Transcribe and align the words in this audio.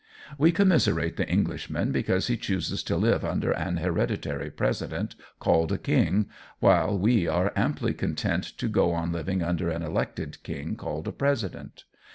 "We 0.39 0.51
commiserate 0.51 1.17
the 1.17 1.29
Englishman 1.29 1.91
because 1.91 2.25
he 2.25 2.35
chooses 2.35 2.81
to 2.85 2.97
live 2.97 3.23
under 3.23 3.51
an 3.51 3.77
hereditary 3.77 4.49
president 4.49 5.13
called 5.37 5.71
a 5.71 5.77
king, 5.77 6.27
while 6.59 6.97
we 6.97 7.27
are 7.27 7.53
amply 7.55 7.93
content 7.93 8.45
to 8.57 8.67
go 8.67 8.93
on 8.93 9.11
living 9.11 9.43
under 9.43 9.69
an 9.69 9.83
elected 9.83 10.41
king 10.41 10.75
called 10.75 11.07
a 11.07 11.11
president. 11.11 11.83